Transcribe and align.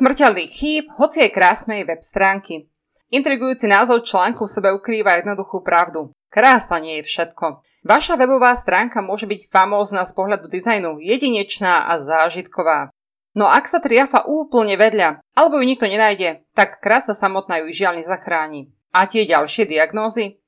smrteľných 0.00 0.48
chýb, 0.48 0.84
hoci 0.96 1.28
aj 1.28 1.36
krásnej 1.36 1.84
web 1.84 2.00
stránky. 2.00 2.72
Intrigujúci 3.12 3.68
názov 3.68 4.08
článku 4.08 4.48
v 4.48 4.54
sebe 4.56 4.68
ukrýva 4.72 5.20
jednoduchú 5.20 5.60
pravdu. 5.60 6.16
Krása 6.32 6.80
nie 6.80 7.02
je 7.02 7.08
všetko. 7.10 7.60
Vaša 7.84 8.16
webová 8.16 8.56
stránka 8.56 9.04
môže 9.04 9.28
byť 9.28 9.50
famózna 9.50 10.06
z 10.08 10.12
pohľadu 10.16 10.46
dizajnu, 10.48 11.02
jedinečná 11.02 11.90
a 11.90 12.00
zážitková. 12.00 12.94
No 13.34 13.50
ak 13.50 13.68
sa 13.68 13.82
triafa 13.82 14.24
úplne 14.24 14.78
vedľa, 14.78 15.20
alebo 15.36 15.58
ju 15.60 15.64
nikto 15.66 15.90
nenájde, 15.90 16.46
tak 16.56 16.80
krása 16.80 17.12
samotná 17.12 17.60
ju 17.66 17.74
žiaľ 17.74 18.00
nezachráni. 18.00 18.72
A 18.94 19.06
tie 19.06 19.26
ďalšie 19.28 19.68
diagnózy? 19.68 20.40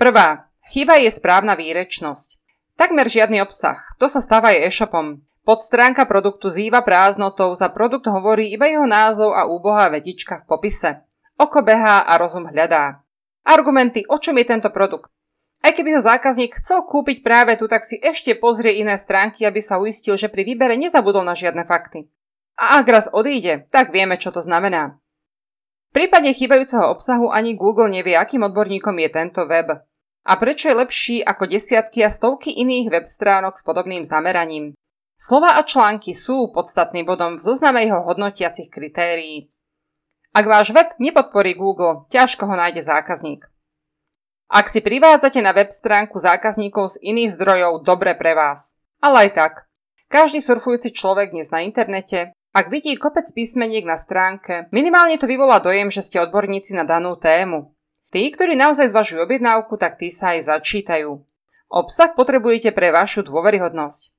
Prvá. 0.00 0.48
Chyba 0.70 1.02
je 1.02 1.10
správna 1.10 1.58
výrečnosť. 1.58 2.38
Takmer 2.78 3.10
žiadny 3.10 3.42
obsah. 3.42 3.78
To 3.98 4.06
sa 4.06 4.22
stáva 4.22 4.54
aj 4.54 4.70
e-shopom. 4.70 5.26
Podstránka 5.50 6.06
produktu 6.06 6.46
zýva 6.46 6.78
prázdnotou, 6.78 7.50
za 7.58 7.66
produkt 7.66 8.06
hovorí 8.06 8.54
iba 8.54 8.70
jeho 8.70 8.86
názov 8.86 9.34
a 9.34 9.50
úbohá 9.50 9.90
vetička 9.90 10.38
v 10.38 10.46
popise. 10.46 11.02
Oko 11.34 11.66
behá 11.66 12.06
a 12.06 12.14
rozum 12.22 12.46
hľadá. 12.46 13.02
Argumenty, 13.42 14.06
o 14.06 14.14
čom 14.22 14.38
je 14.38 14.46
tento 14.46 14.70
produkt. 14.70 15.10
Aj 15.58 15.74
keby 15.74 15.98
ho 15.98 16.06
zákazník 16.06 16.54
chcel 16.62 16.86
kúpiť 16.86 17.26
práve 17.26 17.58
tu, 17.58 17.66
tak 17.66 17.82
si 17.82 17.98
ešte 17.98 18.38
pozrie 18.38 18.78
iné 18.78 18.94
stránky, 18.94 19.42
aby 19.42 19.58
sa 19.58 19.82
uistil, 19.82 20.14
že 20.14 20.30
pri 20.30 20.46
výbere 20.46 20.78
nezabudol 20.78 21.26
na 21.26 21.34
žiadne 21.34 21.66
fakty. 21.66 22.06
A 22.54 22.78
ak 22.78 22.86
raz 22.86 23.06
odíde, 23.10 23.66
tak 23.74 23.90
vieme, 23.90 24.22
čo 24.22 24.30
to 24.30 24.38
znamená. 24.38 25.02
V 25.90 25.98
prípade 25.98 26.30
chýbajúceho 26.30 26.94
obsahu 26.94 27.26
ani 27.26 27.58
Google 27.58 27.90
nevie, 27.90 28.14
akým 28.14 28.46
odborníkom 28.46 28.94
je 29.02 29.10
tento 29.10 29.42
web. 29.50 29.82
A 30.22 30.32
prečo 30.38 30.70
je 30.70 30.78
lepší 30.78 31.16
ako 31.26 31.50
desiatky 31.50 32.06
a 32.06 32.10
stovky 32.14 32.54
iných 32.54 32.86
web 32.94 33.06
stránok 33.10 33.58
s 33.58 33.66
podobným 33.66 34.06
zameraním. 34.06 34.78
Slova 35.20 35.60
a 35.60 35.68
články 35.68 36.16
sú 36.16 36.48
podstatným 36.48 37.04
bodom 37.04 37.36
v 37.36 37.44
zozname 37.44 37.84
jeho 37.84 38.00
hodnotiacich 38.00 38.72
kritérií. 38.72 39.52
Ak 40.32 40.48
váš 40.48 40.72
web 40.72 40.96
nepodporí 40.96 41.52
Google, 41.52 42.08
ťažko 42.08 42.48
ho 42.48 42.56
nájde 42.56 42.80
zákazník. 42.80 43.44
Ak 44.48 44.72
si 44.72 44.80
privádzate 44.80 45.44
na 45.44 45.52
web 45.52 45.68
stránku 45.68 46.16
zákazníkov 46.16 46.96
z 46.96 47.04
iných 47.04 47.36
zdrojov, 47.36 47.84
dobre 47.84 48.16
pre 48.16 48.32
vás. 48.32 48.72
Ale 49.04 49.28
aj 49.28 49.30
tak. 49.36 49.52
Každý 50.08 50.40
surfujúci 50.40 50.96
človek 50.96 51.36
dnes 51.36 51.52
na 51.52 51.68
internete, 51.68 52.32
ak 52.56 52.72
vidí 52.72 52.96
kopec 52.96 53.28
písmeniek 53.28 53.84
na 53.84 54.00
stránke, 54.00 54.72
minimálne 54.72 55.20
to 55.20 55.28
vyvolá 55.28 55.60
dojem, 55.60 55.92
že 55.92 56.00
ste 56.00 56.24
odborníci 56.24 56.72
na 56.72 56.88
danú 56.88 57.20
tému. 57.20 57.76
Tí, 58.08 58.24
ktorí 58.32 58.56
naozaj 58.56 58.88
zvažujú 58.88 59.20
objednávku, 59.28 59.76
tak 59.76 60.00
tí 60.00 60.08
sa 60.08 60.32
aj 60.32 60.48
začítajú. 60.48 61.12
Obsah 61.68 62.16
potrebujete 62.16 62.72
pre 62.72 62.88
vašu 62.88 63.22
dôveryhodnosť. 63.28 64.16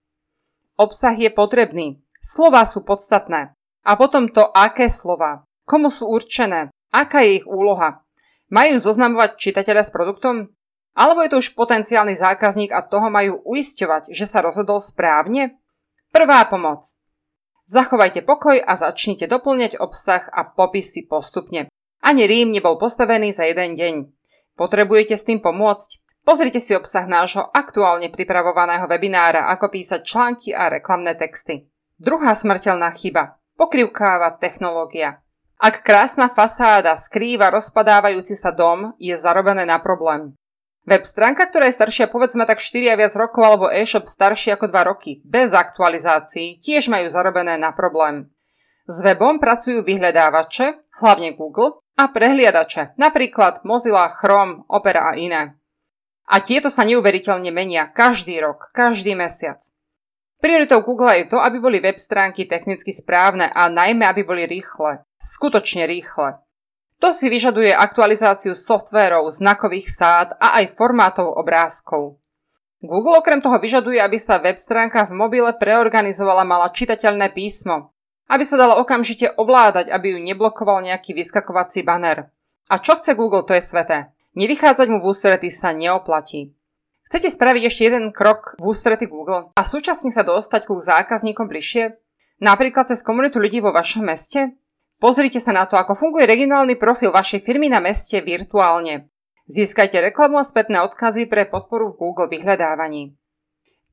Obsah 0.77 1.15
je 1.17 1.31
potrebný. 1.33 1.99
Slova 2.21 2.63
sú 2.63 2.85
podstatné. 2.85 3.55
A 3.81 3.91
potom 3.97 4.29
to, 4.29 4.45
aké 4.53 4.87
slova. 4.87 5.43
Komu 5.65 5.89
sú 5.89 6.05
určené? 6.05 6.69
Aká 6.93 7.23
je 7.23 7.41
ich 7.41 7.45
úloha? 7.49 8.05
Majú 8.51 8.77
zoznamovať 8.77 9.39
čitateľa 9.39 9.83
s 9.87 9.91
produktom? 9.95 10.51
Alebo 10.91 11.23
je 11.23 11.31
to 11.31 11.39
už 11.39 11.55
potenciálny 11.55 12.13
zákazník 12.13 12.75
a 12.75 12.83
toho 12.83 13.07
majú 13.07 13.39
uisťovať, 13.47 14.11
že 14.11 14.27
sa 14.27 14.43
rozhodol 14.43 14.83
správne? 14.83 15.55
Prvá 16.11 16.43
pomoc. 16.51 16.83
Zachovajte 17.63 18.27
pokoj 18.27 18.59
a 18.59 18.75
začnite 18.75 19.31
doplňať 19.31 19.79
obsah 19.79 20.27
a 20.27 20.43
popisy 20.43 21.07
postupne. 21.07 21.71
Ani 22.03 22.27
Rím 22.27 22.51
nebol 22.51 22.75
postavený 22.75 23.31
za 23.31 23.47
jeden 23.47 23.79
deň. 23.79 23.95
Potrebujete 24.59 25.15
s 25.15 25.23
tým 25.23 25.39
pomôcť? 25.39 26.03
Pozrite 26.21 26.61
si 26.61 26.77
obsah 26.77 27.09
nášho 27.09 27.41
aktuálne 27.49 28.13
pripravovaného 28.13 28.85
webinára, 28.85 29.49
ako 29.49 29.73
písať 29.73 30.05
články 30.05 30.49
a 30.53 30.69
reklamné 30.69 31.17
texty. 31.17 31.65
Druhá 31.97 32.37
smrteľná 32.37 32.93
chyba. 32.93 33.41
Pokrivkáva 33.57 34.37
technológia. 34.37 35.21
Ak 35.61 35.85
krásna 35.85 36.29
fasáda 36.29 36.97
skrýva 36.97 37.53
rozpadávajúci 37.53 38.33
sa 38.33 38.49
dom, 38.49 38.97
je 38.97 39.13
zarobené 39.13 39.65
na 39.65 39.77
problém. 39.77 40.33
Web 40.89 41.05
stránka, 41.05 41.45
ktorá 41.45 41.69
je 41.69 41.77
staršia 41.77 42.09
povedzme 42.09 42.49
tak 42.49 42.57
4 42.57 42.89
a 42.89 42.95
viac 42.97 43.13
rokov 43.13 43.45
alebo 43.45 43.69
e-shop 43.69 44.09
starší 44.09 44.57
ako 44.57 44.73
2 44.73 44.89
roky, 44.89 45.21
bez 45.21 45.53
aktualizácií, 45.53 46.57
tiež 46.57 46.89
majú 46.89 47.05
zarobené 47.05 47.61
na 47.61 47.69
problém. 47.69 48.33
S 48.89 49.05
webom 49.05 49.37
pracujú 49.37 49.85
vyhľadávače, 49.85 50.89
hlavne 50.97 51.37
Google, 51.37 51.85
a 52.01 52.09
prehliadače, 52.09 52.97
napríklad 52.97 53.61
Mozilla, 53.61 54.09
Chrome, 54.09 54.65
Opera 54.65 55.13
a 55.13 55.13
iné. 55.13 55.60
A 56.31 56.39
tieto 56.39 56.71
sa 56.71 56.87
neuveriteľne 56.87 57.51
menia 57.51 57.91
každý 57.91 58.39
rok, 58.39 58.71
každý 58.71 59.19
mesiac. 59.19 59.59
Prioritou 60.39 60.79
Google 60.81 61.21
je 61.21 61.25
to, 61.35 61.37
aby 61.43 61.59
boli 61.59 61.77
web 61.83 61.99
stránky 61.99 62.47
technicky 62.47 62.95
správne 62.95 63.51
a 63.51 63.67
najmä, 63.67 64.07
aby 64.07 64.23
boli 64.23 64.47
rýchle. 64.47 65.03
Skutočne 65.19 65.85
rýchle. 65.85 66.39
To 67.03 67.11
si 67.11 67.27
vyžaduje 67.27 67.75
aktualizáciu 67.75 68.55
softverov, 68.55 69.27
znakových 69.29 69.91
sád 69.91 70.27
a 70.39 70.63
aj 70.63 70.79
formátov 70.79 71.35
obrázkov. 71.35 72.21
Google 72.81 73.21
okrem 73.21 73.43
toho 73.43 73.61
vyžaduje, 73.61 74.01
aby 74.01 74.17
sa 74.17 74.41
web 74.41 74.57
stránka 74.57 75.05
v 75.05 75.13
mobile 75.13 75.53
preorganizovala 75.53 76.47
mala 76.47 76.73
čitateľné 76.73 77.29
písmo, 77.35 77.93
aby 78.25 78.41
sa 78.41 78.57
dala 78.57 78.79
okamžite 78.81 79.35
ovládať, 79.37 79.93
aby 79.93 80.15
ju 80.15 80.19
neblokoval 80.25 80.81
nejaký 80.81 81.13
vyskakovací 81.13 81.85
banner. 81.85 82.33
A 82.71 82.79
čo 82.79 82.97
chce 82.97 83.13
Google, 83.13 83.45
to 83.45 83.53
je 83.53 83.61
sveté. 83.61 84.09
Nevychádzať 84.31 84.87
mu 84.87 85.03
v 85.03 85.11
ústrety 85.11 85.51
sa 85.51 85.75
neoplatí. 85.75 86.55
Chcete 87.11 87.27
spraviť 87.27 87.63
ešte 87.67 87.83
jeden 87.83 88.15
krok 88.15 88.55
v 88.55 88.71
ústrety 88.71 89.03
Google 89.03 89.51
a 89.51 89.61
súčasne 89.67 90.15
sa 90.15 90.23
dostať 90.23 90.71
ku 90.71 90.79
zákazníkom 90.79 91.51
bližšie? 91.51 91.99
Napríklad 92.39 92.87
cez 92.87 93.03
komunitu 93.03 93.43
ľudí 93.43 93.59
vo 93.59 93.75
vašom 93.75 94.07
meste? 94.07 94.55
Pozrite 95.03 95.43
sa 95.43 95.51
na 95.51 95.67
to, 95.67 95.75
ako 95.75 95.99
funguje 95.99 96.23
regionálny 96.23 96.79
profil 96.79 97.11
vašej 97.11 97.43
firmy 97.43 97.67
na 97.67 97.83
meste 97.83 98.23
virtuálne. 98.23 99.11
Získajte 99.51 99.99
reklamu 99.99 100.39
a 100.39 100.47
spätné 100.47 100.79
odkazy 100.79 101.27
pre 101.27 101.43
podporu 101.43 101.91
v 101.91 101.99
Google 101.99 102.31
vyhľadávaní. 102.31 103.17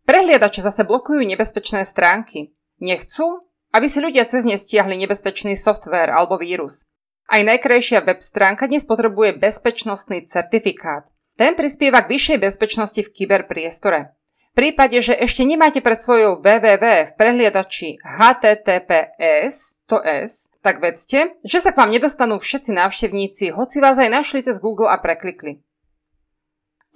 Prehliadače 0.06 0.62
zase 0.62 0.86
blokujú 0.86 1.26
nebezpečné 1.26 1.82
stránky. 1.82 2.54
Nechcú, 2.78 3.42
aby 3.74 3.90
si 3.90 3.98
ľudia 3.98 4.22
cez 4.30 4.46
ne 4.46 4.54
stiahli 4.54 4.94
nebezpečný 4.94 5.58
software 5.58 6.14
alebo 6.14 6.38
vírus. 6.38 6.86
Aj 7.28 7.44
najkrajšia 7.44 8.08
web 8.08 8.24
stránka 8.24 8.64
dnes 8.64 8.88
potrebuje 8.88 9.36
bezpečnostný 9.36 10.24
certifikát. 10.24 11.04
Ten 11.36 11.52
prispieva 11.52 12.00
k 12.00 12.16
vyššej 12.16 12.38
bezpečnosti 12.40 13.04
v 13.04 13.12
kyberpriestore. 13.12 14.16
V 14.48 14.52
prípade, 14.56 14.96
že 15.04 15.12
ešte 15.12 15.44
nemáte 15.44 15.84
pred 15.84 16.00
svojou 16.00 16.40
www 16.40 17.12
v 17.12 17.12
prehliadači 17.20 18.00
HTTPS, 18.00 19.76
to 19.84 20.00
S, 20.00 20.48
tak 20.64 20.80
vedzte, 20.80 21.36
že 21.44 21.60
sa 21.60 21.76
k 21.76 21.84
vám 21.84 21.92
nedostanú 21.92 22.40
všetci 22.40 22.72
návštevníci, 22.72 23.52
hoci 23.52 23.76
vás 23.84 24.00
aj 24.00 24.08
našli 24.08 24.40
cez 24.40 24.56
Google 24.56 24.88
a 24.88 24.96
preklikli. 24.96 25.60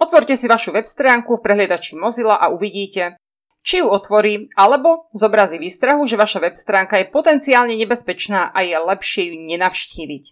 Otvorte 0.01 0.33
si 0.33 0.49
vašu 0.49 0.73
web 0.73 0.89
stránku 0.89 1.37
v 1.37 1.45
prehliadači 1.45 1.93
Mozilla 1.93 2.41
a 2.41 2.49
uvidíte, 2.49 3.21
či 3.63 3.79
ju 3.79 3.87
otvorí, 3.87 4.51
alebo 4.59 5.07
zobrazí 5.15 5.55
výstrahu, 5.55 6.03
že 6.03 6.19
vaša 6.19 6.43
web 6.43 6.59
stránka 6.59 6.99
je 6.99 7.07
potenciálne 7.07 7.73
nebezpečná 7.79 8.51
a 8.51 8.59
je 8.61 8.75
lepšie 8.75 9.31
ju 9.31 9.35
nenavštíviť. 9.39 10.23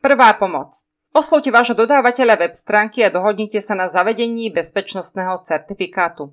Prvá 0.00 0.32
pomoc. 0.40 0.72
Oslovte 1.12 1.52
vášho 1.52 1.76
dodávateľa 1.76 2.40
web 2.40 2.54
stránky 2.56 3.04
a 3.04 3.12
dohodnite 3.12 3.60
sa 3.60 3.76
na 3.76 3.88
zavedení 3.88 4.48
bezpečnostného 4.48 5.44
certifikátu. 5.44 6.32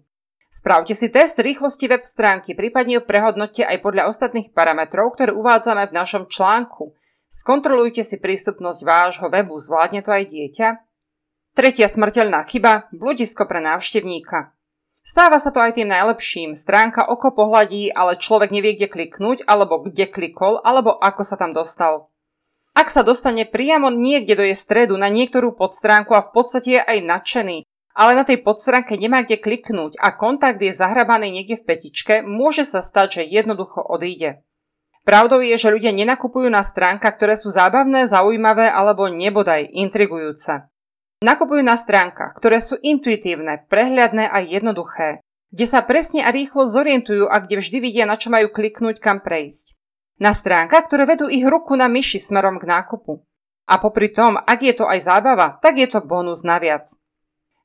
Spravte 0.52 0.96
si 0.96 1.12
test 1.12 1.36
rýchlosti 1.36 1.92
web 1.92 2.08
stránky, 2.08 2.56
prípadne 2.56 3.00
ju 3.00 3.04
prehodnote 3.04 3.68
aj 3.68 3.76
podľa 3.84 4.08
ostatných 4.08 4.56
parametrov, 4.56 5.20
ktoré 5.20 5.36
uvádzame 5.36 5.92
v 5.92 5.96
našom 6.00 6.24
článku. 6.32 6.96
Skontrolujte 7.28 8.08
si 8.08 8.16
prístupnosť 8.16 8.80
vášho 8.88 9.28
webu, 9.28 9.60
zvládne 9.60 10.00
to 10.00 10.16
aj 10.16 10.24
dieťa. 10.32 10.68
Tretia 11.60 11.92
smrteľná 11.92 12.48
chyba– 12.48 12.88
bludisko 12.96 13.44
pre 13.44 13.60
návštevníka. 13.60 14.56
Stáva 15.06 15.38
sa 15.38 15.54
to 15.54 15.62
aj 15.62 15.78
tým 15.78 15.86
najlepším. 15.86 16.58
Stránka 16.58 17.06
oko 17.06 17.30
pohľadí, 17.30 17.94
ale 17.94 18.18
človek 18.18 18.50
nevie, 18.50 18.74
kde 18.74 18.90
kliknúť, 18.90 19.46
alebo 19.46 19.86
kde 19.86 20.10
klikol, 20.10 20.58
alebo 20.66 20.98
ako 20.98 21.22
sa 21.22 21.38
tam 21.38 21.54
dostal. 21.54 22.10
Ak 22.74 22.90
sa 22.90 23.06
dostane 23.06 23.46
priamo 23.46 23.94
niekde 23.94 24.34
do 24.34 24.44
jej 24.44 24.58
stredu 24.58 24.98
na 24.98 25.08
niektorú 25.14 25.54
podstránku 25.54 26.12
a 26.18 26.26
v 26.26 26.34
podstate 26.34 26.70
je 26.76 26.82
aj 26.82 27.00
nadšený, 27.06 27.58
ale 27.96 28.12
na 28.18 28.26
tej 28.28 28.44
podstránke 28.44 28.98
nemá 28.98 29.24
kde 29.24 29.40
kliknúť 29.40 29.96
a 30.02 30.12
kontakt 30.12 30.60
je 30.60 30.74
zahrabaný 30.74 31.32
niekde 31.32 31.62
v 31.62 31.66
petičke, 31.70 32.26
môže 32.26 32.68
sa 32.68 32.82
stať, 32.84 33.22
že 33.22 33.32
jednoducho 33.32 33.80
odíde. 33.80 34.44
Pravdou 35.06 35.40
je, 35.40 35.54
že 35.54 35.70
ľudia 35.70 35.94
nenakupujú 35.94 36.50
na 36.50 36.66
stránkach, 36.66 37.16
ktoré 37.16 37.38
sú 37.38 37.54
zábavné, 37.54 38.10
zaujímavé 38.10 38.74
alebo 38.74 39.06
nebodaj 39.06 39.70
intrigujúce. 39.70 40.66
Nakupujú 41.24 41.64
na 41.64 41.80
stránkach, 41.80 42.36
ktoré 42.36 42.60
sú 42.60 42.76
intuitívne, 42.82 43.64
prehľadné 43.72 44.28
a 44.28 44.44
jednoduché, 44.44 45.24
kde 45.56 45.66
sa 45.72 45.80
presne 45.88 46.20
a 46.20 46.36
rýchlo 46.36 46.68
zorientujú 46.68 47.32
a 47.32 47.40
kde 47.40 47.64
vždy 47.64 47.78
vidia, 47.80 48.04
na 48.04 48.20
čo 48.20 48.28
majú 48.28 48.52
kliknúť, 48.52 49.00
kam 49.00 49.24
prejsť. 49.24 49.80
Na 50.20 50.36
stránkach, 50.36 50.88
ktoré 50.92 51.08
vedú 51.08 51.32
ich 51.32 51.48
ruku 51.48 51.76
na 51.80 51.88
myši 51.88 52.20
smerom 52.20 52.60
k 52.60 52.68
nákupu. 52.68 53.24
A 53.66 53.80
popri 53.80 54.12
tom, 54.12 54.36
ak 54.36 54.60
je 54.62 54.74
to 54.76 54.86
aj 54.86 55.08
zábava, 55.08 55.56
tak 55.64 55.80
je 55.80 55.88
to 55.88 56.04
bonus 56.04 56.44
naviac. 56.44 56.86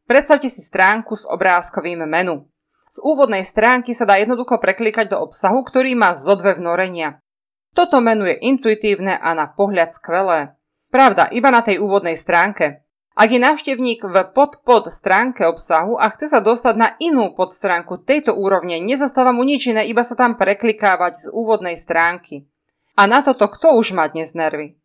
Predstavte 0.07 0.51
si 0.51 0.63
stránku 0.63 1.15
s 1.15 1.27
obrázkovým 1.27 2.07
menu. 2.07 2.51
Z 2.91 2.99
úvodnej 3.07 3.47
stránky 3.47 3.95
sa 3.95 4.03
dá 4.03 4.19
jednoducho 4.19 4.59
preklikať 4.59 5.15
do 5.15 5.23
obsahu, 5.23 5.63
ktorý 5.63 5.95
má 5.95 6.11
zo 6.19 6.35
dve 6.35 6.59
vnorenia. 6.59 7.23
Toto 7.71 8.03
menuje 8.03 8.35
intuitívne 8.43 9.15
a 9.15 9.31
na 9.35 9.47
pohľad 9.47 9.95
skvelé. 9.95 10.59
Pravda, 10.91 11.31
iba 11.31 11.55
na 11.55 11.63
tej 11.63 11.79
úvodnej 11.79 12.19
stránke. 12.19 12.83
Ak 13.19 13.35
je 13.35 13.43
návštevník 13.43 14.07
v 14.07 14.17
pod-pod 14.31 14.87
stránke 14.95 15.43
obsahu 15.43 15.99
a 15.99 16.09
chce 16.15 16.31
sa 16.31 16.39
dostať 16.39 16.75
na 16.79 16.89
inú 17.03 17.35
podstránku 17.35 18.07
tejto 18.07 18.39
úrovne, 18.39 18.79
nezostáva 18.79 19.35
mu 19.35 19.43
nič 19.43 19.67
iné, 19.75 19.83
iba 19.91 20.07
sa 20.07 20.15
tam 20.15 20.39
preklikávať 20.39 21.13
z 21.19 21.25
úvodnej 21.35 21.75
stránky. 21.75 22.47
A 22.95 23.11
na 23.11 23.21
toto 23.27 23.51
kto 23.51 23.75
už 23.75 23.99
má 23.99 24.07
dnes 24.07 24.33
nervy? 24.39 24.79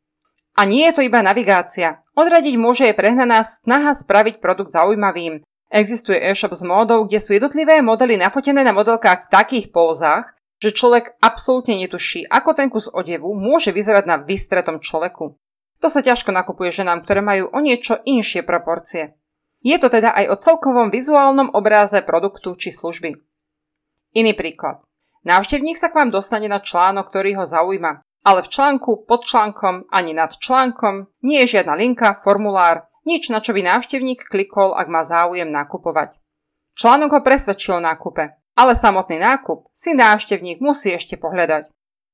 A 0.55 0.63
nie 0.65 0.87
je 0.87 0.95
to 0.97 1.01
iba 1.03 1.19
navigácia. 1.19 1.99
Odradiť 2.15 2.55
môže 2.55 2.87
je 2.87 2.95
prehnaná 2.95 3.43
snaha 3.43 3.91
spraviť 3.91 4.39
produkt 4.39 4.71
zaujímavým. 4.71 5.43
Existuje 5.67 6.15
e-shop 6.17 6.55
s 6.55 6.63
módou, 6.63 7.03
kde 7.03 7.19
sú 7.19 7.35
jednotlivé 7.35 7.83
modely 7.83 8.15
nafotené 8.15 8.63
na 8.63 8.71
modelkách 8.71 9.27
v 9.27 9.31
takých 9.35 9.65
pózach, 9.75 10.31
že 10.63 10.71
človek 10.71 11.19
absolútne 11.19 11.75
netuší, 11.75 12.23
ako 12.31 12.55
ten 12.55 12.71
kus 12.71 12.87
odevu 12.87 13.35
môže 13.35 13.75
vyzerať 13.75 14.07
na 14.07 14.15
vystretom 14.23 14.79
človeku. 14.79 15.35
To 15.83 15.87
sa 15.91 15.99
ťažko 16.03 16.31
nakupuje 16.31 16.71
ženám, 16.71 17.03
ktoré 17.03 17.19
majú 17.19 17.51
o 17.51 17.59
niečo 17.59 17.99
inšie 18.03 18.45
proporcie. 18.45 19.15
Je 19.65 19.75
to 19.81 19.89
teda 19.89 20.13
aj 20.13 20.25
o 20.29 20.35
celkovom 20.37 20.93
vizuálnom 20.93 21.49
obráze 21.57 21.97
produktu 22.05 22.53
či 22.53 22.69
služby. 22.69 23.17
Iný 24.13 24.31
príklad. 24.37 24.85
Návštevník 25.25 25.75
sa 25.75 25.89
k 25.89 25.97
vám 25.97 26.09
dostane 26.13 26.45
na 26.45 26.61
článok, 26.61 27.09
ktorý 27.09 27.41
ho 27.41 27.45
zaujíma, 27.49 28.05
ale 28.21 28.39
v 28.45 28.51
článku, 28.53 29.09
pod 29.09 29.25
článkom 29.25 29.89
ani 29.89 30.13
nad 30.13 30.37
článkom 30.37 31.09
nie 31.25 31.41
je 31.45 31.57
žiadna 31.57 31.73
linka, 31.77 32.13
formulár, 32.21 32.85
nič 33.05 33.33
na 33.33 33.41
čo 33.41 33.53
by 33.53 33.65
návštevník 33.65 34.29
klikol, 34.29 34.77
ak 34.77 34.85
má 34.89 35.01
záujem 35.01 35.49
nakupovať. 35.49 36.21
Článok 36.77 37.09
ho 37.17 37.21
presvedčil 37.25 37.77
o 37.77 37.85
nákupe, 37.85 38.37
ale 38.57 38.73
samotný 38.73 39.21
nákup 39.21 39.69
si 39.73 39.93
návštevník 39.97 40.61
musí 40.61 40.93
ešte 40.93 41.17
pohľadať. 41.17 41.69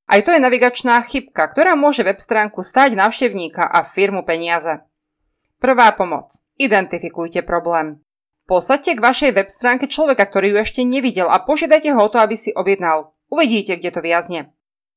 Aj 0.06 0.20
to 0.20 0.34
je 0.34 0.40
navigačná 0.42 0.98
chybka, 1.06 1.50
ktorá 1.50 1.78
môže 1.78 2.02
web 2.02 2.18
stránku 2.18 2.60
stať 2.66 2.98
návštevníka 2.98 3.64
a 3.64 3.86
firmu 3.86 4.26
peniaze. 4.26 4.82
Prvá 5.62 5.94
pomoc. 5.94 6.30
Identifikujte 6.58 7.46
problém. 7.46 8.02
Posaďte 8.50 8.98
k 8.98 9.04
vašej 9.04 9.30
web 9.38 9.48
stránke 9.48 9.86
človeka, 9.86 10.26
ktorý 10.26 10.52
ju 10.52 10.56
ešte 10.66 10.82
nevidel 10.82 11.30
a 11.30 11.38
požiadajte 11.38 11.94
ho 11.94 12.00
o 12.02 12.10
to, 12.10 12.18
aby 12.18 12.34
si 12.34 12.50
objednal. 12.50 13.14
Uvidíte, 13.30 13.78
kde 13.78 13.90
to 13.94 14.00
viazne. 14.02 14.50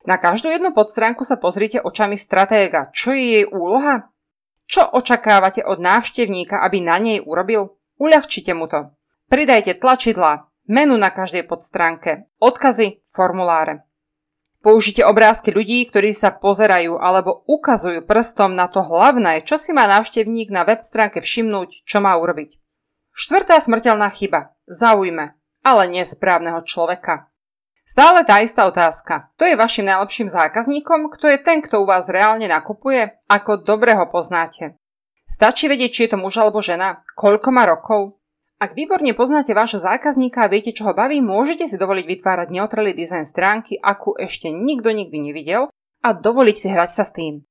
Na 0.06 0.18
každú 0.18 0.50
jednu 0.50 0.74
podstránku 0.74 1.22
sa 1.26 1.38
pozrite 1.38 1.82
očami 1.82 2.18
stratéga. 2.18 2.90
Čo 2.94 3.14
je 3.14 3.24
jej 3.42 3.46
úloha? 3.46 4.10
Čo 4.66 4.90
očakávate 4.90 5.62
od 5.62 5.78
návštevníka, 5.78 6.62
aby 6.62 6.82
na 6.82 6.98
nej 6.98 7.22
urobil? 7.22 7.78
Uľahčite 8.02 8.54
mu 8.58 8.66
to. 8.66 8.92
Pridajte 9.30 9.78
tlačidlá, 9.78 10.50
menu 10.70 10.98
na 10.98 11.10
každej 11.10 11.46
podstránke, 11.46 12.30
odkazy, 12.42 13.06
formuláre. 13.10 13.86
Použite 14.66 15.06
obrázky 15.06 15.54
ľudí, 15.54 15.86
ktorí 15.86 16.10
sa 16.10 16.34
pozerajú 16.34 16.98
alebo 16.98 17.46
ukazujú 17.46 18.02
prstom 18.02 18.58
na 18.58 18.66
to 18.66 18.82
hlavné, 18.82 19.46
čo 19.46 19.62
si 19.62 19.70
má 19.70 19.86
návštevník 19.86 20.50
na 20.50 20.66
web 20.66 20.82
stránke 20.82 21.22
všimnúť, 21.22 21.86
čo 21.86 22.02
má 22.02 22.18
urobiť. 22.18 22.58
Štvrtá 23.14 23.62
smrteľná 23.62 24.10
chyba. 24.10 24.58
Zaujme, 24.66 25.38
ale 25.62 25.84
nesprávneho 25.94 26.66
človeka. 26.66 27.30
Stále 27.86 28.26
tá 28.26 28.42
istá 28.42 28.66
otázka. 28.66 29.30
Kto 29.38 29.54
je 29.54 29.62
vašim 29.62 29.86
najlepším 29.86 30.34
zákazníkom? 30.34 31.14
Kto 31.14 31.30
je 31.30 31.38
ten, 31.38 31.62
kto 31.62 31.80
u 31.80 31.86
vás 31.86 32.10
reálne 32.10 32.50
nakupuje? 32.50 33.22
Ako 33.30 33.62
dobre 33.62 33.94
ho 33.94 34.10
poznáte? 34.10 34.82
Stačí 35.30 35.70
vedieť, 35.70 35.92
či 35.94 36.02
je 36.10 36.18
to 36.18 36.18
muž 36.18 36.42
alebo 36.42 36.66
žena? 36.66 37.06
Koľko 37.14 37.54
má 37.54 37.70
rokov? 37.70 38.18
Ak 38.56 38.72
výborne 38.72 39.12
poznáte 39.12 39.52
vášho 39.52 39.84
zákazníka 39.84 40.48
a 40.48 40.52
viete, 40.52 40.72
čo 40.72 40.88
ho 40.88 40.96
baví, 40.96 41.20
môžete 41.20 41.68
si 41.68 41.76
dovoliť 41.76 42.06
vytvárať 42.08 42.48
neutrálny 42.56 42.96
dizajn 42.96 43.28
stránky, 43.28 43.76
akú 43.76 44.16
ešte 44.16 44.48
nikto 44.48 44.96
nikdy 44.96 45.20
nevidel 45.20 45.68
a 46.00 46.10
dovoliť 46.16 46.56
si 46.56 46.68
hrať 46.72 46.92
sa 46.96 47.04
s 47.04 47.12
tým. 47.12 47.44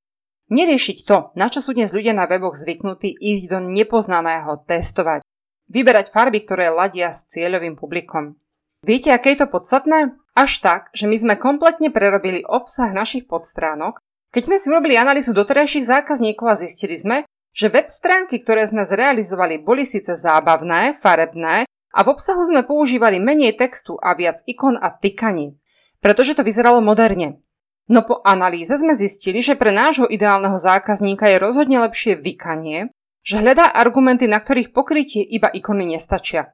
Neriešiť 0.48 1.04
to, 1.04 1.36
na 1.36 1.52
čo 1.52 1.60
sú 1.60 1.76
dnes 1.76 1.92
ľudia 1.92 2.16
na 2.16 2.24
weboch 2.24 2.56
zvyknutí 2.56 3.12
ísť 3.20 3.44
do 3.52 3.58
nepoznaného, 3.60 4.64
testovať. 4.64 5.20
Vyberať 5.68 6.08
farby, 6.08 6.40
ktoré 6.40 6.72
ladia 6.72 7.12
s 7.12 7.28
cieľovým 7.28 7.76
publikom. 7.76 8.40
Viete, 8.84 9.12
aké 9.12 9.36
je 9.36 9.44
to 9.44 9.48
podstatné? 9.48 10.16
Až 10.32 10.60
tak, 10.64 10.92
že 10.96 11.04
my 11.04 11.16
sme 11.20 11.34
kompletne 11.36 11.92
prerobili 11.92 12.44
obsah 12.44 12.92
našich 12.92 13.28
podstránok, 13.28 14.00
keď 14.32 14.42
sme 14.48 14.56
si 14.56 14.66
urobili 14.72 14.96
analýzu 14.96 15.36
doterajších 15.36 15.84
zákazníkov 15.84 16.46
a 16.48 16.58
zistili 16.58 16.96
sme, 16.96 17.28
že 17.54 17.70
web 17.70 17.86
stránky, 17.86 18.42
ktoré 18.42 18.66
sme 18.66 18.82
zrealizovali, 18.82 19.62
boli 19.62 19.86
síce 19.86 20.18
zábavné, 20.18 20.98
farebné 20.98 21.70
a 21.94 22.00
v 22.02 22.10
obsahu 22.10 22.42
sme 22.42 22.66
používali 22.66 23.22
menej 23.22 23.54
textu 23.54 23.94
a 24.02 24.18
viac 24.18 24.42
ikon 24.50 24.74
a 24.74 24.90
tykaní, 24.90 25.54
pretože 26.02 26.34
to 26.34 26.42
vyzeralo 26.42 26.82
moderne. 26.82 27.38
No 27.86 28.02
po 28.02 28.18
analýze 28.26 28.74
sme 28.74 28.98
zistili, 28.98 29.38
že 29.38 29.54
pre 29.54 29.70
nášho 29.70 30.10
ideálneho 30.10 30.58
zákazníka 30.58 31.30
je 31.30 31.38
rozhodne 31.38 31.78
lepšie 31.84 32.18
vykanie, 32.18 32.90
že 33.22 33.40
hľadá 33.40 33.70
argumenty, 33.70 34.26
na 34.26 34.42
ktorých 34.42 34.74
pokrytie 34.74 35.22
iba 35.24 35.48
ikony 35.48 35.96
nestačia. 35.96 36.52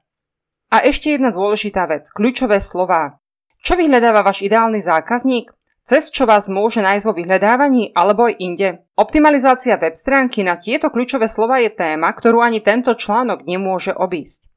A 0.71 0.79
ešte 0.85 1.11
jedna 1.11 1.35
dôležitá 1.35 1.83
vec, 1.89 2.07
kľúčové 2.07 2.63
slová. 2.63 3.19
Čo 3.59 3.75
vyhľadáva 3.75 4.23
váš 4.23 4.43
ideálny 4.43 4.79
zákazník? 4.79 5.51
Cez 5.81 6.13
čo 6.13 6.29
vás 6.29 6.45
môže 6.45 6.79
nájsť 6.79 7.05
vo 7.05 7.13
vyhľadávaní 7.17 7.91
alebo 7.97 8.29
aj 8.29 8.37
inde. 8.37 8.69
Optimalizácia 8.95 9.77
web 9.81 9.97
stránky 9.97 10.45
na 10.45 10.57
tieto 10.57 10.93
kľúčové 10.93 11.25
slova 11.25 11.57
je 11.59 11.73
téma, 11.73 12.13
ktorú 12.13 12.41
ani 12.41 12.61
tento 12.61 12.93
článok 12.93 13.43
nemôže 13.45 13.91
obísť. 13.91 14.47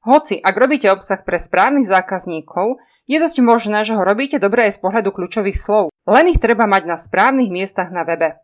Hoci, 0.00 0.40
ak 0.40 0.56
robíte 0.56 0.88
obsah 0.88 1.20
pre 1.20 1.36
správnych 1.36 1.84
zákazníkov, 1.84 2.80
je 3.04 3.20
dosť 3.20 3.38
možné, 3.44 3.84
že 3.84 3.92
ho 3.92 4.00
robíte 4.00 4.40
dobre 4.40 4.72
aj 4.72 4.80
z 4.80 4.82
pohľadu 4.86 5.12
kľúčových 5.12 5.58
slov, 5.60 5.92
len 6.08 6.32
ich 6.32 6.40
treba 6.40 6.64
mať 6.64 6.88
na 6.88 6.96
správnych 6.96 7.52
miestach 7.52 7.92
na 7.92 8.08
webe. 8.08 8.40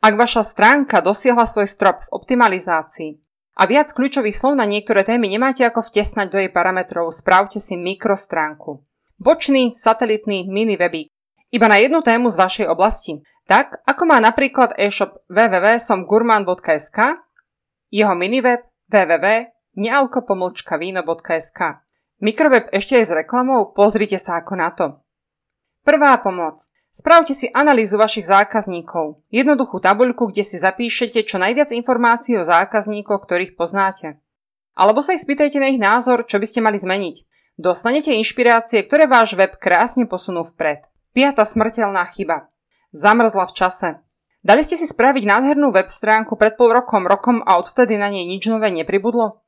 Ak 0.00 0.14
vaša 0.16 0.40
stránka 0.40 1.04
dosiahla 1.04 1.44
svoj 1.44 1.68
strop 1.68 2.08
v 2.08 2.12
optimalizácii 2.16 3.12
a 3.60 3.68
viac 3.68 3.92
kľúčových 3.92 4.36
slov 4.36 4.56
na 4.56 4.64
niektoré 4.64 5.04
témy 5.04 5.28
nemáte 5.28 5.68
ako 5.68 5.84
vtesnať 5.84 6.32
do 6.32 6.40
jej 6.40 6.48
parametrov, 6.48 7.12
správte 7.12 7.60
si 7.60 7.76
mikrostránku. 7.76 8.80
Bočný, 9.20 9.76
satelitný 9.76 10.48
mini 10.48 10.80
webík 10.80 11.15
iba 11.54 11.68
na 11.68 11.76
jednu 11.76 12.02
tému 12.02 12.30
z 12.30 12.36
vašej 12.36 12.66
oblasti. 12.66 13.22
Tak, 13.46 13.86
ako 13.86 14.10
má 14.10 14.18
napríklad 14.18 14.74
e-shop 14.74 15.22
www.somgurman.sk, 15.30 16.98
jeho 17.94 18.14
miniweb 18.18 18.66
www.nealko-vino.sk. 18.90 21.60
Mikroweb 22.16 22.72
ešte 22.72 22.96
aj 22.98 23.04
s 23.06 23.12
reklamou? 23.12 23.76
Pozrite 23.76 24.16
sa 24.18 24.36
ako 24.42 24.54
na 24.56 24.70
to. 24.74 24.98
Prvá 25.86 26.18
pomoc. 26.18 26.58
Spravte 26.90 27.34
si 27.36 27.52
analýzu 27.52 28.00
vašich 28.00 28.24
zákazníkov. 28.24 29.20
Jednoduchú 29.28 29.84
tabuľku, 29.84 30.32
kde 30.32 30.48
si 30.48 30.56
zapíšete 30.56 31.28
čo 31.28 31.36
najviac 31.36 31.76
informácií 31.76 32.40
o 32.40 32.48
zákazníkoch, 32.48 33.28
ktorých 33.28 33.52
poznáte. 33.52 34.16
Alebo 34.72 35.04
sa 35.04 35.12
ich 35.12 35.20
spýtajte 35.20 35.60
na 35.60 35.68
ich 35.68 35.76
názor, 35.76 36.24
čo 36.24 36.40
by 36.40 36.48
ste 36.48 36.64
mali 36.64 36.80
zmeniť. 36.80 37.28
Dostanete 37.60 38.16
inšpirácie, 38.16 38.80
ktoré 38.88 39.04
váš 39.04 39.36
web 39.36 39.60
krásne 39.60 40.08
posunú 40.08 40.48
vpred. 40.48 40.88
Piata 41.16 41.48
smrteľná 41.48 42.04
chyba. 42.12 42.52
Zamrzla 42.92 43.48
v 43.48 43.56
čase. 43.56 43.88
Dali 44.44 44.60
ste 44.60 44.76
si 44.76 44.84
spraviť 44.84 45.24
nádhernú 45.24 45.72
web 45.72 45.88
stránku 45.88 46.36
pred 46.36 46.60
pol 46.60 46.76
rokom, 46.76 47.08
rokom 47.08 47.40
a 47.40 47.56
odvtedy 47.56 47.96
na 47.96 48.12
nej 48.12 48.28
nič 48.28 48.44
nové 48.52 48.68
nepribudlo? 48.68 49.40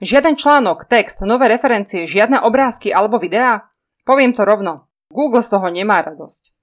Žiaden 0.00 0.40
článok, 0.40 0.88
text, 0.88 1.20
nové 1.20 1.52
referencie, 1.52 2.08
žiadne 2.08 2.40
obrázky 2.40 2.88
alebo 2.88 3.20
videá? 3.20 3.68
Poviem 4.08 4.32
to 4.32 4.48
rovno. 4.48 4.88
Google 5.12 5.44
z 5.44 5.52
toho 5.52 5.68
nemá 5.68 6.00
radosť. 6.00 6.56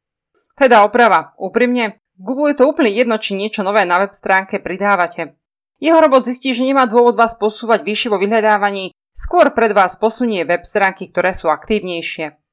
Teda 0.57 0.81
oprava, 0.81 1.37
úprimne, 1.37 2.01
Google 2.17 2.57
je 2.57 2.57
to 2.57 2.65
úplne 2.65 2.89
jedno, 2.89 3.21
či 3.21 3.37
niečo 3.37 3.61
nové 3.61 3.85
na 3.85 4.01
web 4.01 4.17
stránke 4.17 4.57
pridávate. 4.57 5.37
Jeho 5.77 6.01
robot 6.01 6.25
zistí, 6.25 6.57
že 6.57 6.65
nemá 6.65 6.89
dôvod 6.89 7.13
vás 7.13 7.37
posúvať 7.37 7.85
vyššie 7.85 8.09
vo 8.09 8.17
vyhľadávaní, 8.17 8.89
skôr 9.13 9.53
pred 9.53 9.77
vás 9.77 10.01
posunie 10.01 10.41
web 10.49 10.65
stránky, 10.65 11.13
ktoré 11.13 11.29
sú 11.37 11.53
aktívnejšie. 11.53 12.46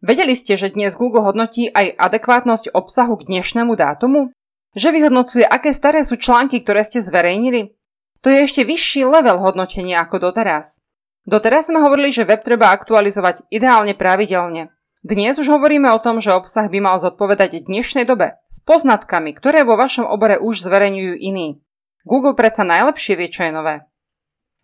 Vedeli 0.00 0.32
ste, 0.32 0.56
že 0.56 0.72
dnes 0.72 0.96
Google 0.96 1.20
hodnotí 1.20 1.68
aj 1.68 1.92
adekvátnosť 1.92 2.72
obsahu 2.72 3.20
k 3.20 3.28
dnešnému 3.28 3.76
dátumu? 3.76 4.32
Že 4.72 4.96
vyhodnocuje, 4.96 5.44
aké 5.44 5.76
staré 5.76 6.08
sú 6.08 6.16
články, 6.16 6.64
ktoré 6.64 6.80
ste 6.88 7.04
zverejnili? 7.04 7.76
To 8.24 8.32
je 8.32 8.48
ešte 8.48 8.64
vyšší 8.64 9.04
level 9.04 9.44
hodnotenia 9.44 10.00
ako 10.00 10.32
doteraz. 10.32 10.80
Doteraz 11.28 11.68
sme 11.68 11.84
hovorili, 11.84 12.16
že 12.16 12.24
web 12.24 12.40
treba 12.40 12.72
aktualizovať 12.72 13.44
ideálne 13.52 13.92
pravidelne. 13.92 14.72
Dnes 15.04 15.36
už 15.36 15.52
hovoríme 15.52 15.92
o 15.92 16.00
tom, 16.00 16.16
že 16.16 16.32
obsah 16.32 16.68
by 16.72 16.80
mal 16.80 16.96
zodpovedať 16.96 17.68
dnešnej 17.68 18.08
dobe 18.08 18.40
s 18.48 18.64
poznatkami, 18.64 19.36
ktoré 19.36 19.68
vo 19.68 19.76
vašom 19.76 20.08
obore 20.08 20.40
už 20.40 20.64
zverejňujú 20.64 21.14
iní. 21.20 21.60
Google 22.08 22.32
predsa 22.32 22.64
najlepšie 22.64 23.20
vie, 23.20 23.28
čo 23.28 23.44
je 23.48 23.52
nové. 23.52 23.84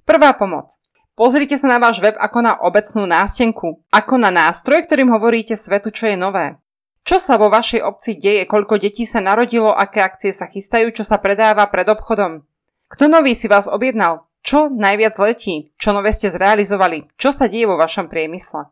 Prvá 0.08 0.32
pomoc. 0.32 0.72
Pozrite 1.16 1.56
sa 1.56 1.72
na 1.72 1.80
váš 1.80 2.04
web 2.04 2.12
ako 2.20 2.38
na 2.44 2.60
obecnú 2.60 3.08
nástenku, 3.08 3.80
ako 3.88 4.14
na 4.20 4.28
nástroj, 4.28 4.84
ktorým 4.84 5.08
hovoríte 5.16 5.56
svetu, 5.56 5.88
čo 5.88 6.12
je 6.12 6.16
nové. 6.20 6.60
Čo 7.08 7.16
sa 7.16 7.40
vo 7.40 7.48
vašej 7.48 7.80
obci 7.80 8.20
deje, 8.20 8.44
koľko 8.44 8.76
detí 8.76 9.08
sa 9.08 9.24
narodilo, 9.24 9.72
aké 9.72 10.04
akcie 10.04 10.36
sa 10.36 10.44
chystajú, 10.44 10.92
čo 10.92 11.08
sa 11.08 11.16
predáva 11.16 11.64
pred 11.72 11.88
obchodom. 11.88 12.44
Kto 12.92 13.08
nový 13.08 13.32
si 13.32 13.48
vás 13.48 13.64
objednal? 13.64 14.28
Čo 14.44 14.68
najviac 14.68 15.16
letí? 15.16 15.72
Čo 15.80 15.96
nové 15.96 16.12
ste 16.12 16.28
zrealizovali? 16.28 17.08
Čo 17.16 17.32
sa 17.32 17.48
deje 17.48 17.64
vo 17.64 17.80
vašom 17.80 18.12
priemysle? 18.12 18.68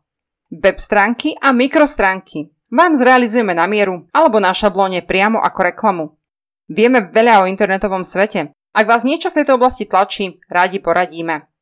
Web 0.53 0.77
stránky 0.77 1.33
a 1.41 1.49
mikrostránky. 1.49 2.53
vám 2.69 2.93
zrealizujeme 3.01 3.57
na 3.57 3.65
mieru 3.65 4.05
alebo 4.13 4.37
na 4.37 4.53
šablóne 4.53 5.01
priamo 5.01 5.41
ako 5.41 5.61
reklamu. 5.65 6.05
Vieme 6.69 7.09
veľa 7.09 7.41
o 7.41 7.49
internetovom 7.49 8.05
svete. 8.05 8.53
Ak 8.77 8.85
vás 8.85 9.09
niečo 9.09 9.33
v 9.33 9.41
tejto 9.41 9.57
oblasti 9.57 9.89
tlačí, 9.89 10.45
rádi 10.53 10.83
poradíme. 10.83 11.54